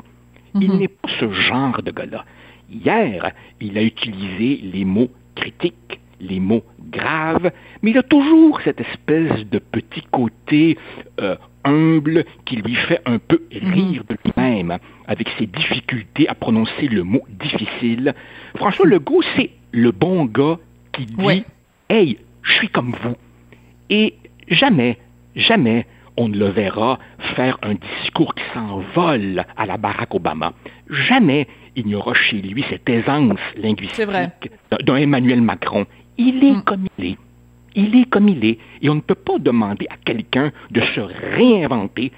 Il 0.56 0.72
mhm. 0.72 0.80
n'est 0.80 0.88
pas 0.88 1.10
ce 1.20 1.32
genre 1.32 1.82
de 1.82 1.92
gars-là. 1.92 2.26
Hier, 2.70 3.32
il 3.60 3.78
a 3.78 3.84
utilisé 3.84 4.62
les 4.64 4.86
mots 4.86 5.10
critiques, 5.36 6.00
les 6.20 6.40
mots 6.40 6.64
graves, 6.92 7.52
mais 7.82 7.92
il 7.92 7.98
a 7.98 8.04
toujours 8.04 8.62
cette 8.62 8.80
espèce 8.80 9.46
de 9.50 9.60
petit 9.60 10.04
côté 10.12 10.78
euh, 11.20 11.36
humble 11.66 12.26
qui 12.46 12.58
lui 12.58 12.76
fait 12.76 13.02
un 13.06 13.20
peu 13.20 13.42
mhm. 13.52 13.74
rire 13.74 14.04
de 14.08 14.16
lui-même 14.24 14.78
avec 15.08 15.30
ses 15.38 15.48
difficultés 15.48 16.28
à 16.30 16.36
prononcer 16.36 16.88
le 16.88 17.04
mot 17.04 17.24
difficile. 17.30 18.14
François 18.56 18.86
Legault, 18.86 19.24
c'est 19.36 19.52
le 19.72 19.92
bon 19.92 20.26
gars 20.26 20.58
qui 20.92 21.06
dit 21.06 21.44
Hey, 21.90 22.18
je 22.44 22.54
suis 22.54 22.70
comme 22.70 22.96
vous. 23.04 23.16
Et 23.90 24.16
jamais, 24.48 24.98
jamais 25.36 25.86
on 26.18 26.28
ne 26.28 26.38
le 26.38 26.48
verra 26.48 27.00
faire 27.36 27.58
un 27.64 27.74
discours 27.74 28.36
qui 28.36 28.44
s'envole 28.54 29.46
à 29.58 29.66
la 29.66 29.78
Barack 29.78 30.14
Obama. 30.14 30.54
Jamais 30.90 31.48
il 31.76 31.88
n'y 31.88 31.96
aura 31.96 32.14
chez 32.14 32.42
lui 32.42 32.64
cette 32.70 32.88
aisance 32.88 33.40
linguistique 33.58 34.52
d'un 34.86 34.96
Emmanuel 34.96 35.42
Macron. 35.42 35.86
Il 36.18 36.44
est 36.44 36.52
mm. 36.52 36.64
comme 36.64 36.88
il 36.98 37.06
est. 37.06 37.18
Il 37.76 37.96
est 37.96 38.06
comme 38.06 38.30
il 38.30 38.46
est. 38.46 38.60
Et 38.82 38.90
on 38.90 38.96
ne 38.96 39.02
peut 39.02 39.16
pas 39.16 39.40
demander 39.40 39.88
à 39.90 39.96
quelqu'un 40.06 40.52
de 40.70 40.82
se 40.82 41.00
réinventer 41.00 42.12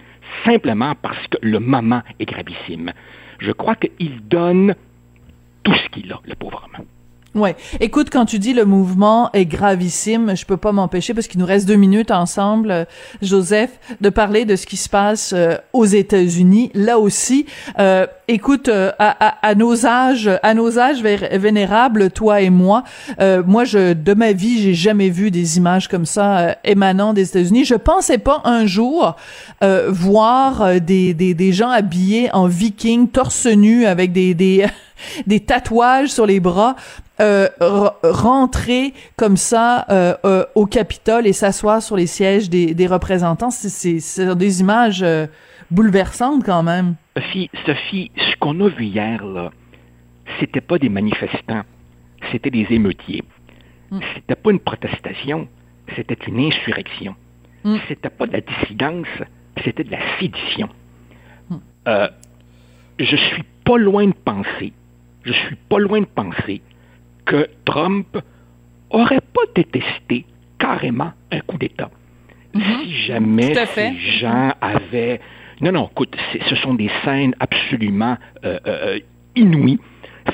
simplement 0.43 0.93
parce 1.01 1.27
que 1.27 1.38
le 1.41 1.60
moment 1.60 2.01
est 2.19 2.25
gravissime. 2.25 2.91
Je 3.39 3.51
crois 3.51 3.75
qu'il 3.75 4.27
donne 4.27 4.75
tout 5.63 5.74
ce 5.74 5.89
qu'il 5.89 6.12
a, 6.12 6.19
le 6.25 6.36
pauvre 6.36 6.67
homme. 6.77 6.86
Ouais. 7.36 7.58
Écoute, 7.82 8.10
quand 8.10 8.25
tu 8.25 8.39
dis 8.39 8.54
le 8.54 8.63
mouvement 8.63 9.30
est 9.34 9.46
gravissime, 9.46 10.38
je 10.38 10.46
peux 10.46 10.56
pas 10.56 10.72
m'empêcher 10.72 11.13
parce 11.13 11.27
qu'il 11.27 11.42
nous 11.42 11.46
reste 11.46 11.68
deux 11.68 11.75
minutes 11.75 12.10
ensemble, 12.10 12.72
euh, 12.72 12.86
Joseph, 13.22 13.77
de 14.00 14.10
parler 14.10 14.46
de 14.46 14.56
ce 14.56 14.65
qui 14.65 14.77
se 14.77 14.88
passe 14.88 15.34
euh, 15.36 15.58
aux 15.74 15.84
États-Unis. 15.84 16.72
Là 16.74 16.98
aussi, 16.98 17.46
euh, 17.77 18.08
écoute, 18.27 18.70
euh, 18.70 18.91
à, 19.00 19.36
à, 19.48 19.55
nos 19.55 19.86
âges, 19.86 20.29
à 20.44 20.53
nos 20.53 20.79
âges 20.79 21.01
vénérables, 21.01 22.12
toi 22.12 22.41
et 22.41 22.50
moi, 22.50 22.84
euh, 23.20 23.44
moi, 23.46 23.63
je, 23.63 23.94
de 23.94 24.13
ma 24.13 24.32
vie, 24.32 24.62
j'ai 24.62 24.74
jamais 24.74 25.10
vu 25.10 25.32
des 25.32 25.58
images 25.58 25.88
comme 25.88 26.05
ça 26.05 26.38
euh, 26.38 26.53
émanant 26.63 27.13
des 27.13 27.29
États-Unis. 27.29 27.65
Je 27.65 27.75
pensais 27.75 28.17
pas 28.17 28.41
un 28.46 28.65
jour 28.65 29.15
voir 29.88 30.79
des, 30.79 31.13
des, 31.15 31.34
des 31.34 31.51
gens 31.51 31.70
habillés 31.70 32.29
en 32.34 32.46
viking, 32.48 33.08
torse 33.08 33.48
nu, 33.48 33.86
avec 33.86 34.12
des, 34.12 34.34
des 34.36 34.65
des 35.27 35.39
tatouages 35.39 36.10
sur 36.10 36.25
les 36.25 36.39
bras, 36.39 36.75
euh, 37.22 37.48
rentrer 38.03 38.94
comme 39.15 39.38
ça 39.38 39.86
euh, 39.89 40.15
euh, 40.25 40.46
au 40.55 40.65
Capitole 40.65 41.27
et 41.27 41.34
s'asseoir 41.34 41.82
sur 41.82 41.96
les 41.96 42.08
sièges 42.08 42.50
des, 42.50 42.74
des 42.74 42.88
représentants, 42.88 43.51
c'est 43.51 44.36
des 44.36 44.60
images 44.60 45.05
bouleversantes 45.71 46.43
quand 46.45 46.63
même. 46.63 46.95
Sophie, 47.15 47.50
Sophie, 47.65 48.12
ce 48.17 48.35
qu'on 48.38 48.59
a 48.62 48.69
vu 48.69 48.85
hier 48.85 49.25
là, 49.25 49.51
c'était 50.39 50.62
pas 50.62 50.77
des 50.77 50.89
manifestants, 50.89 51.63
c'était 52.31 52.51
des 52.51 52.67
émeutiers. 52.69 53.24
Mm. 53.91 54.00
C'était 54.13 54.35
pas 54.35 54.51
une 54.51 54.59
protestation, 54.59 55.47
c'était 55.95 56.17
une 56.27 56.39
insurrection. 56.39 57.15
Mm. 57.63 57.77
C'était 57.88 58.09
pas 58.09 58.27
de 58.27 58.33
la 58.33 58.41
dissidence, 58.41 59.07
c'était 59.63 59.83
de 59.83 59.91
la 59.91 60.19
sédition. 60.19 60.69
Mm. 61.50 61.55
Euh, 61.88 62.07
je 63.00 63.15
suis 63.15 63.43
pas 63.63 63.77
loin 63.77 64.07
de 64.07 64.13
penser 64.13 64.74
je 65.25 65.33
suis 65.33 65.55
pas 65.55 65.79
loin 65.79 66.01
de 66.01 66.05
penser 66.05 66.62
que 67.25 67.50
Trump 67.65 68.17
aurait 68.91 69.21
pas 69.21 69.41
détesté 69.55 70.25
carrément 70.59 71.12
un 71.31 71.39
coup 71.41 71.57
d'État. 71.57 71.89
Si 72.53 72.93
jamais 73.07 73.53
ces 73.74 73.97
gens 74.19 74.53
avaient... 74.62 75.19
Non, 75.62 75.71
non, 75.71 75.89
écoute, 75.91 76.15
ce 76.50 76.55
sont 76.55 76.74
des 76.74 76.89
scènes 77.03 77.35
absolument 77.39 78.17
euh, 78.43 78.59
euh, 78.67 79.00
inouïes. 79.35 79.79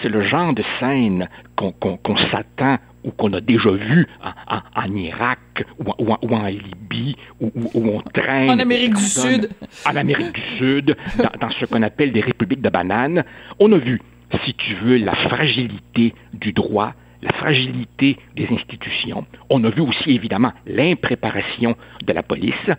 C'est 0.01 0.09
le 0.09 0.21
genre 0.21 0.53
de 0.53 0.63
scène 0.79 1.27
qu'on 1.55 2.17
s'attend 2.31 2.77
ou 3.03 3.11
qu'on 3.11 3.33
a 3.33 3.41
déjà 3.41 3.71
vu 3.71 4.07
en, 4.75 4.95
Irak 4.95 5.65
ou, 5.79 6.11
en 6.11 6.45
Libye, 6.45 7.15
où, 7.41 7.51
on 7.75 8.01
traîne... 8.13 8.51
En 8.51 8.59
Amérique 8.59 8.93
du 8.93 9.03
Sud. 9.03 9.49
En 9.85 9.95
Amérique 9.95 10.33
du 10.33 10.57
Sud, 10.57 10.95
dans 11.39 11.49
ce 11.49 11.65
qu'on 11.65 11.81
appelle 11.81 12.13
des 12.13 12.21
républiques 12.21 12.61
de 12.61 12.69
bananes. 12.69 13.25
On 13.59 13.71
a 13.73 13.77
vu 13.77 13.99
si 14.45 14.53
tu 14.53 14.75
veux, 14.75 14.97
la 14.97 15.15
fragilité 15.15 16.13
du 16.33 16.53
droit, 16.53 16.93
la 17.21 17.33
fragilité 17.33 18.17
des 18.35 18.47
institutions. 18.51 19.25
On 19.49 19.63
a 19.63 19.69
vu 19.69 19.81
aussi, 19.81 20.11
évidemment, 20.11 20.53
l'impréparation 20.65 21.75
de 22.05 22.13
la 22.13 22.23
police. 22.23 22.69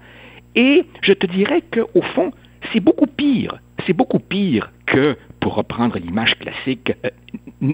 Et 0.54 0.84
je 1.02 1.12
te 1.12 1.26
dirais 1.26 1.62
qu'au 1.72 2.02
fond, 2.14 2.32
c'est 2.72 2.80
beaucoup 2.80 3.06
pire. 3.06 3.58
C'est 3.86 3.92
beaucoup 3.92 4.18
pire 4.18 4.70
que, 4.86 5.16
pour 5.40 5.54
reprendre 5.54 5.98
l'image 5.98 6.38
classique, 6.38 6.92
euh, 7.04 7.10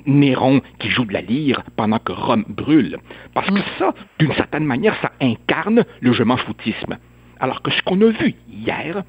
Néron 0.06 0.60
qui 0.78 0.88
joue 0.90 1.04
de 1.04 1.12
la 1.12 1.20
lyre 1.20 1.62
pendant 1.76 1.98
que 1.98 2.12
Rome 2.12 2.44
brûle. 2.48 2.98
Parce 3.34 3.48
que 3.48 3.60
ça, 3.78 3.94
d'une 4.18 4.32
certaine 4.34 4.64
manière, 4.64 4.96
ça 5.02 5.12
incarne 5.20 5.84
le 6.00 6.12
je 6.12 6.22
m'en 6.22 6.36
foutisme. 6.36 6.96
Alors 7.40 7.62
que 7.62 7.70
ce 7.70 7.82
qu'on 7.82 8.00
a 8.02 8.10
vu 8.10 8.34
hier, 8.50 9.02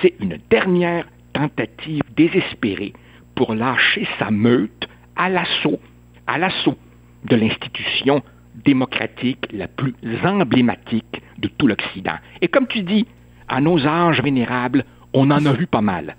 c'est 0.00 0.14
une 0.20 0.38
dernière 0.50 1.06
tentative 1.32 2.02
désespérée 2.16 2.92
pour 3.34 3.54
lâcher 3.54 4.06
sa 4.18 4.30
meute 4.30 4.88
à 5.16 5.28
l'assaut, 5.28 5.80
à 6.26 6.38
l'assaut 6.38 6.76
de 7.24 7.36
l'institution 7.36 8.22
démocratique 8.64 9.46
la 9.52 9.68
plus 9.68 9.94
emblématique 10.24 11.22
de 11.38 11.48
tout 11.48 11.66
l'Occident. 11.66 12.16
Et 12.40 12.48
comme 12.48 12.66
tu 12.66 12.82
dis, 12.82 13.06
à 13.48 13.60
nos 13.60 13.86
âges 13.86 14.22
vénérables, 14.22 14.84
on 15.12 15.30
en 15.30 15.44
a 15.46 15.52
vu 15.52 15.66
pas 15.66 15.80
mal. 15.80 16.16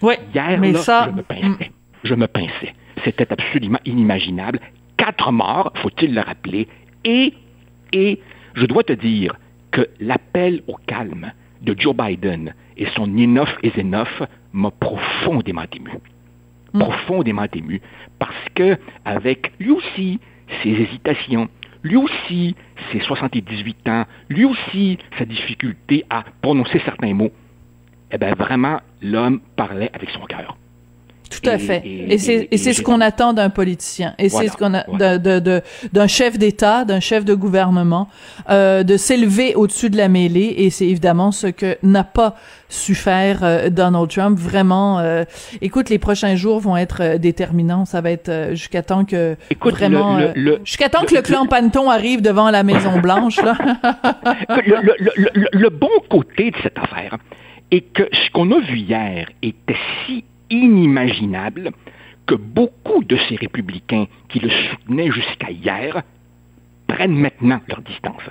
Oui, 0.00 0.14
Hier, 0.34 0.58
mais 0.58 0.74
ça... 0.74 1.08
je 1.10 1.16
me 1.16 1.22
pinçais. 1.22 1.70
Je 2.02 2.14
me 2.14 2.26
pinçais. 2.26 2.74
C'était 3.04 3.32
absolument 3.32 3.78
inimaginable. 3.84 4.58
Quatre 4.96 5.30
morts, 5.32 5.72
faut-il 5.76 6.14
le 6.14 6.20
rappeler, 6.20 6.68
et, 7.04 7.34
et 7.92 8.20
je 8.54 8.66
dois 8.66 8.82
te 8.82 8.92
dire 8.92 9.36
que 9.70 9.88
l'appel 10.00 10.62
au 10.66 10.76
calme 10.86 11.32
de 11.62 11.74
Joe 11.78 11.94
Biden 11.96 12.54
et 12.76 12.86
son 12.96 13.06
Ninof 13.06 13.48
et 13.62 13.70
Zenof 13.70 14.22
m'a 14.52 14.70
profondément 14.70 15.64
ému. 15.72 15.90
Mm. 16.72 16.78
profondément 16.80 17.46
ému, 17.52 17.80
parce 18.18 18.48
que 18.54 18.78
avec 19.04 19.52
lui 19.58 19.70
aussi 19.70 20.20
ses 20.62 20.70
hésitations, 20.70 21.48
lui 21.82 21.96
aussi 21.96 22.54
ses 22.92 23.00
78 23.00 23.88
ans, 23.88 24.04
lui 24.28 24.44
aussi 24.44 24.98
sa 25.18 25.24
difficulté 25.24 26.04
à 26.10 26.24
prononcer 26.40 26.80
certains 26.84 27.14
mots, 27.14 27.32
eh 28.10 28.18
bien 28.18 28.34
vraiment, 28.34 28.80
l'homme 29.00 29.40
parlait 29.56 29.90
avec 29.92 30.10
son 30.10 30.24
cœur. 30.26 30.56
Tout 31.40 31.48
à 31.48 31.58
fait. 31.58 31.82
Et, 31.84 32.18
c'est 32.18 32.72
ce 32.72 32.82
qu'on 32.82 33.00
attend 33.00 33.32
d'un 33.32 33.50
politicien. 33.50 34.14
Et 34.18 34.28
c'est 34.28 34.48
ce 34.48 34.56
qu'on 34.56 34.74
a 34.74 34.84
d'un 35.92 36.06
chef 36.06 36.38
d'État, 36.38 36.84
d'un 36.84 37.00
chef 37.00 37.24
de 37.24 37.34
gouvernement, 37.34 38.08
euh, 38.50 38.82
de 38.82 38.96
s'élever 38.96 39.54
au-dessus 39.54 39.90
de 39.90 39.96
la 39.96 40.08
mêlée. 40.08 40.54
Et 40.58 40.70
c'est 40.70 40.86
évidemment 40.86 41.32
ce 41.32 41.46
que 41.46 41.76
n'a 41.82 42.04
pas 42.04 42.36
su 42.72 42.94
faire 42.94 43.40
euh, 43.42 43.70
Donald 43.70 44.08
Trump. 44.08 44.38
Vraiment, 44.38 44.98
euh, 44.98 45.24
écoute, 45.60 45.90
les 45.90 45.98
prochains 45.98 46.34
jours 46.34 46.58
vont 46.60 46.76
être 46.76 47.02
euh, 47.02 47.18
déterminants. 47.18 47.84
Ça 47.84 48.00
va 48.00 48.10
être 48.10 48.50
jusqu'à 48.52 48.82
temps 48.82 49.04
que 49.04 49.36
vraiment, 49.60 50.18
jusqu'à 50.64 50.88
temps 50.88 51.04
que 51.04 51.14
le 51.14 51.22
clan 51.22 51.46
Panton 51.46 51.90
arrive 51.90 52.22
devant 52.22 52.50
la 52.50 52.62
Maison 52.62 52.98
Blanche. 52.98 53.36
Là. 53.36 53.56
le 55.52 55.68
bon 55.68 55.90
côté 56.08 56.50
de 56.50 56.56
cette 56.62 56.78
affaire 56.78 57.18
est 57.70 57.92
que 57.92 58.08
ce 58.12 58.30
qu'on 58.30 58.50
a 58.52 58.60
vu 58.60 58.78
hier 58.78 59.28
était 59.42 59.76
si 60.06 60.24
inimaginable 60.52 61.72
que 62.26 62.34
beaucoup 62.34 63.02
de 63.04 63.16
ces 63.28 63.36
républicains 63.36 64.06
qui 64.28 64.38
le 64.38 64.50
soutenaient 64.50 65.10
jusqu'à 65.10 65.50
hier 65.50 66.02
prennent 66.86 67.16
maintenant 67.16 67.60
leur 67.68 67.82
distance. 67.82 68.22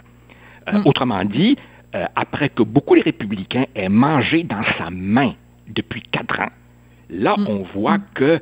Euh, 0.68 0.80
hmm. 0.80 0.84
Autrement 0.86 1.26
dit, 1.26 1.58
euh, 1.96 2.06
après 2.16 2.50
que 2.50 2.64
beaucoup 2.64 2.96
de 2.96 3.02
républicains 3.02 3.66
aient 3.76 3.90
mangé 3.90 4.44
dans 4.44 4.64
sa 4.78 4.90
main 4.90 5.34
depuis 5.68 6.02
quatre 6.04 6.40
ans, 6.40 6.52
là, 7.10 7.36
hmm. 7.38 7.48
on 7.48 7.64
voit 7.74 7.98
hmm. 7.98 8.06
que 8.14 8.40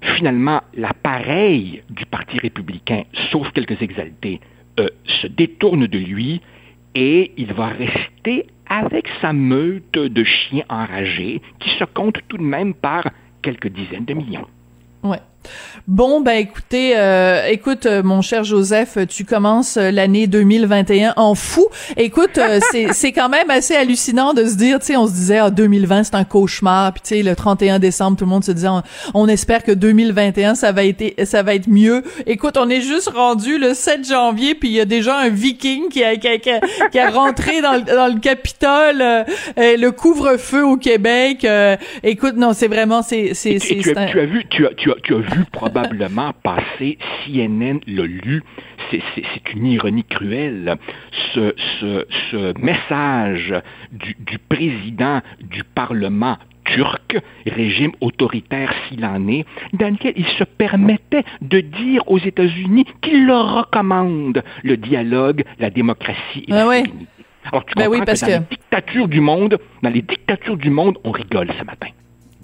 finalement, 0.00 0.62
l'appareil 0.74 1.82
du 1.90 2.06
Parti 2.06 2.38
républicain, 2.38 3.02
sauf 3.30 3.50
quelques 3.52 3.82
exaltés, 3.82 4.40
euh, 4.78 4.88
se 5.20 5.26
détourne 5.26 5.86
de 5.86 5.98
lui 5.98 6.40
et 6.94 7.32
il 7.36 7.52
va 7.52 7.66
rester 7.66 8.46
avec 8.68 9.08
sa 9.20 9.32
meute 9.32 9.92
de 9.92 10.24
chiens 10.24 10.64
enragés 10.68 11.40
qui 11.60 11.70
se 11.78 11.84
compte 11.84 12.18
tout 12.28 12.36
de 12.36 12.42
même 12.42 12.74
par 12.74 13.04
quelques 13.42 13.68
dizaines 13.68 14.04
de 14.04 14.14
millions. 14.14 14.46
Bon, 15.88 16.20
ben 16.20 16.34
écoutez, 16.34 16.92
euh, 16.98 17.46
écoute, 17.46 17.86
euh, 17.86 18.02
mon 18.02 18.20
cher 18.20 18.44
Joseph, 18.44 18.98
tu 19.08 19.24
commences 19.24 19.78
euh, 19.78 19.90
l'année 19.90 20.26
2021 20.26 21.14
en 21.16 21.34
fou. 21.34 21.66
Écoute, 21.96 22.38
c'est 22.70 22.92
c'est 22.92 23.12
quand 23.12 23.30
même 23.30 23.48
assez 23.48 23.74
hallucinant 23.74 24.34
de 24.34 24.44
se 24.44 24.54
dire, 24.56 24.80
tu 24.80 24.86
sais, 24.88 24.96
on 24.98 25.06
se 25.06 25.12
disait, 25.12 25.38
ah, 25.38 25.48
2020 25.48 26.04
c'est 26.04 26.14
un 26.14 26.24
cauchemar, 26.24 26.92
puis 26.92 27.00
tu 27.02 27.14
sais, 27.16 27.22
le 27.22 27.34
31 27.34 27.78
décembre, 27.78 28.18
tout 28.18 28.26
le 28.26 28.30
monde 28.30 28.44
se 28.44 28.52
disait, 28.52 28.68
on, 29.14 29.28
espère 29.28 29.62
que 29.62 29.72
2021 29.72 30.56
ça 30.56 30.72
va 30.72 30.84
être 30.84 31.02
ça 31.24 31.42
va 31.42 31.54
être 31.54 31.68
mieux. 31.68 32.02
Écoute, 32.26 32.58
on 32.58 32.68
est 32.68 32.82
juste 32.82 33.08
rendu 33.08 33.56
le 33.56 33.72
7 33.72 34.06
janvier, 34.06 34.54
puis 34.54 34.68
il 34.68 34.74
y 34.74 34.80
a 34.80 34.84
déjà 34.84 35.16
un 35.16 35.30
Viking 35.30 35.88
qui 35.88 36.04
a 36.04 36.16
qui 36.16 36.28
a, 36.28 36.36
qui 36.36 36.98
a, 36.98 37.08
rentré 37.08 37.62
dans 37.62 37.72
le, 37.72 37.80
dans 37.80 38.12
le 38.12 38.20
Capitole, 38.20 39.24
le 39.56 39.88
couvre-feu 39.88 40.66
au 40.66 40.76
Québec. 40.76 41.46
écoute, 42.02 42.36
non, 42.36 42.52
c'est 42.52 42.68
vraiment 42.68 43.00
c'est 43.00 43.32
c'est 43.32 43.56
tu, 43.58 43.80
tu, 43.80 43.90
as 43.98 44.26
vu 44.26 44.44
tu 44.50 44.66
as 44.66 44.74
tu 44.76 44.90
as 44.90 44.96
tu 45.02 45.14
as 45.14 45.18
vu 45.20 45.37
probablement 45.46 46.32
passer, 46.42 46.98
CNN 47.24 47.78
l'a 47.86 48.04
lu, 48.04 48.42
c'est 48.90 49.52
une 49.54 49.66
ironie 49.66 50.04
cruelle, 50.04 50.76
ce, 51.34 51.54
ce, 51.80 52.58
message 52.60 53.54
du, 53.92 54.16
du, 54.18 54.38
président 54.38 55.20
du 55.40 55.64
Parlement 55.64 56.38
turc, 56.64 57.18
régime 57.46 57.92
autoritaire 58.00 58.72
s'il 58.88 59.04
en 59.04 59.26
est, 59.28 59.44
dans 59.72 59.92
lequel 59.92 60.14
il 60.16 60.26
se 60.26 60.44
permettait 60.44 61.24
de 61.40 61.60
dire 61.60 62.02
aux 62.06 62.18
États-Unis 62.18 62.86
qu'il 63.00 63.26
leur 63.26 63.58
recommande 63.58 64.42
le 64.62 64.76
dialogue, 64.76 65.44
la 65.58 65.70
démocratie 65.70 66.44
et 66.46 66.52
la 66.52 66.68
ah 66.68 67.50
Alors 67.50 67.64
tu 67.64 67.74
ben 67.76 67.86
comprends 67.86 68.04
que 68.04 68.20
dans 68.20 68.26
les 68.26 68.46
dictatures 68.50 69.08
du 69.08 69.20
monde, 69.20 69.58
dans 69.82 69.90
les 69.90 70.02
dictatures 70.02 70.56
du 70.56 70.70
monde, 70.70 70.98
on 71.04 71.10
rigole 71.10 71.48
ce 71.58 71.64
matin. 71.64 71.88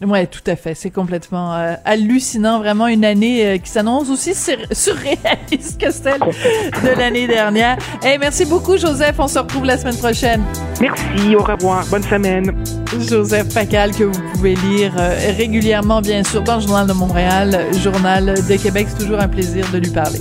Ouais, 0.05 0.27
tout 0.27 0.43
à 0.47 0.57
fait. 0.57 0.75
C'est 0.75 0.91
complètement 0.91 1.55
euh, 1.55 1.75
hallucinant, 1.85 2.59
vraiment 2.59 2.87
une 2.87 3.05
année 3.05 3.47
euh, 3.47 3.59
qui 3.59 3.71
s'annonce 3.71 4.11
aussi 4.11 4.35
surréaliste 4.35 5.81
que 5.81 5.91
celle 5.91 6.21
de 6.21 6.99
l'année 6.99 7.27
dernière. 7.27 7.79
Hey, 8.03 8.19
merci 8.19 8.45
beaucoup, 8.45 8.77
Joseph. 8.77 9.17
On 9.19 9.29
se 9.29 9.39
retrouve 9.39 9.65
la 9.65 9.79
semaine 9.79 9.97
prochaine. 9.97 10.43
Merci. 10.81 11.35
Au 11.37 11.43
revoir. 11.43 11.87
Bonne 11.87 12.03
semaine. 12.03 12.53
Joseph 13.01 13.53
Facal 13.53 13.93
que 13.93 14.05
vous 14.05 14.21
pouvez 14.33 14.55
lire 14.57 14.93
euh, 14.99 15.33
régulièrement, 15.37 16.01
bien 16.01 16.23
sûr, 16.23 16.43
dans 16.43 16.57
le 16.57 16.61
Journal 16.61 16.87
de 16.87 16.93
Montréal, 16.93 17.59
Journal 17.83 18.35
de 18.49 18.57
Québec. 18.57 18.89
C'est 18.91 19.05
toujours 19.05 19.21
un 19.21 19.29
plaisir 19.29 19.65
de 19.73 19.79
lui 19.79 19.91
parler. 19.91 20.21